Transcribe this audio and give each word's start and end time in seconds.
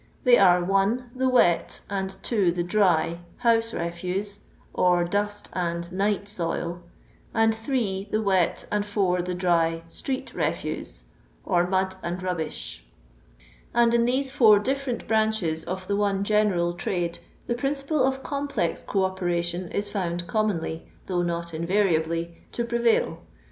There 0.23 0.41
are,(l) 0.43 1.03
the 1.15 1.29
wet 1.29 1.79
and 1.87 2.15
(2) 2.23 2.53
the 2.53 2.63
dry 2.63 3.19
AotMe 3.43 3.91
Ssluse 3.93 4.39
(or 4.73 5.03
dust 5.03 5.49
aid 5.55 5.91
night 5.91 6.27
soil), 6.27 6.81
and 7.35 7.53
(3) 7.53 8.07
the 8.09 8.19
wet 8.19 8.65
and 8.71 8.83
(4) 8.83 9.21
the 9.21 9.35
dry 9.35 9.83
«frecr 9.87 10.33
refuse 10.33 11.03
(or 11.45 11.67
mad 11.67 11.97
and 12.01 12.23
rubbish); 12.23 12.83
and 13.75 13.93
in 13.93 14.05
these 14.05 14.31
four 14.31 14.57
different 14.57 15.07
branches 15.07 15.63
of 15.65 15.87
the 15.87 15.95
one 15.95 16.23
general 16.23 16.73
trade 16.73 17.19
the 17.45 17.53
principle 17.53 18.03
of 18.03 18.23
complex 18.23 18.81
co 18.81 19.03
operation 19.05 19.67
is 19.67 19.87
found 19.87 20.25
commonly, 20.25 20.87
though 21.05 21.21
not 21.21 21.53
invariably, 21.53 22.41
to 22.53 22.65
prevail. 22.65 23.19